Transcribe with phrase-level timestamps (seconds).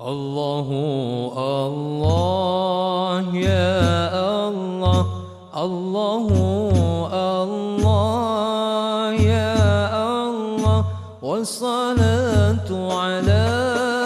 [0.00, 0.68] الله
[1.36, 5.06] الله يا الله.
[5.56, 6.26] الله
[7.12, 10.84] الله يا الله.
[11.22, 13.99] والصلاة على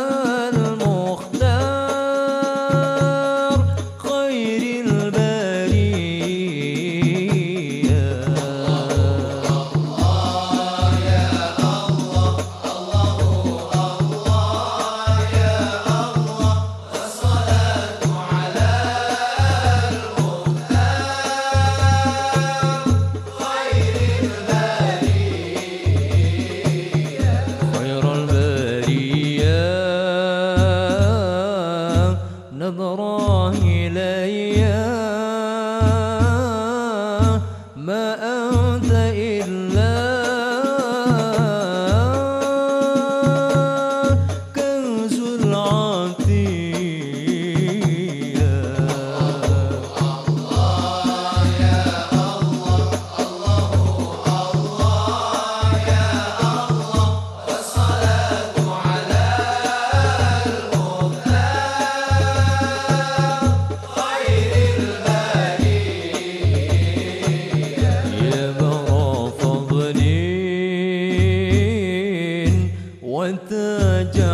[73.25, 74.34] وتجعل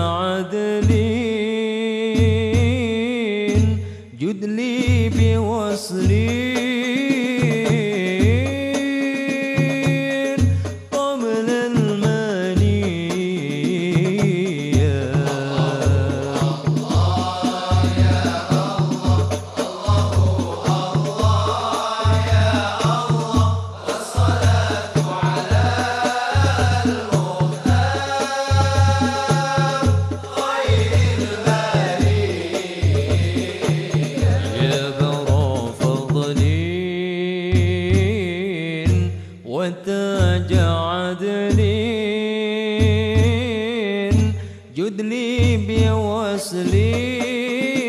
[45.31, 47.80] 离别，我是离。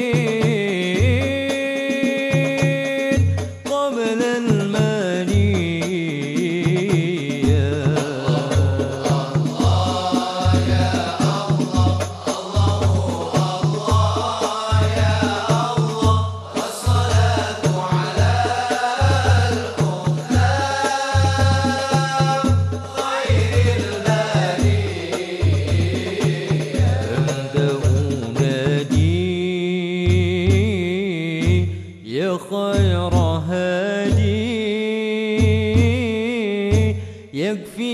[37.61, 37.90] يكفي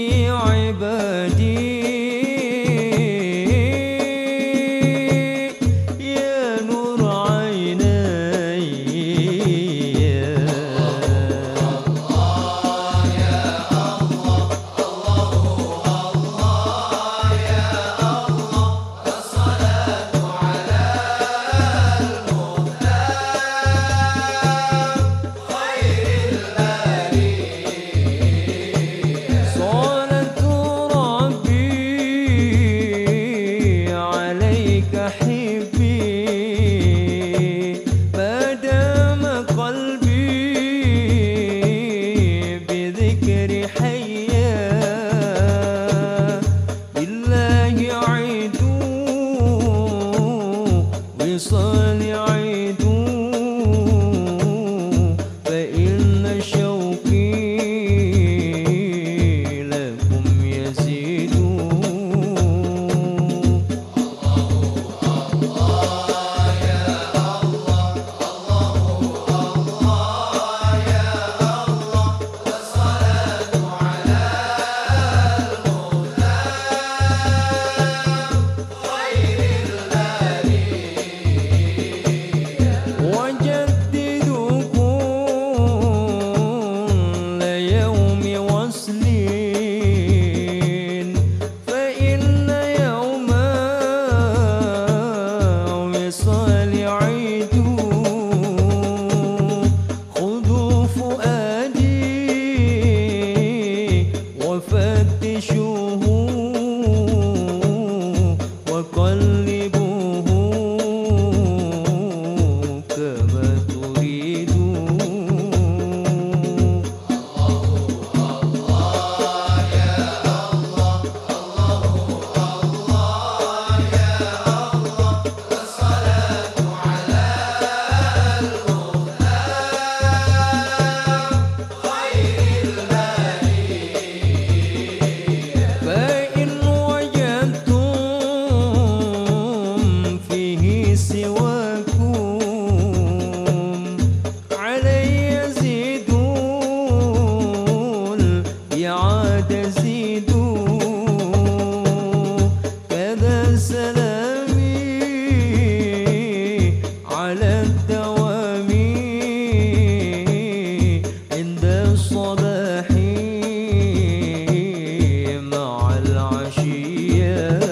[167.17, 167.66] yeah.